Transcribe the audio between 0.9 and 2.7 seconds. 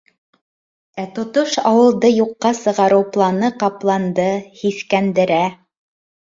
Ә тотош ауылды юҡҡа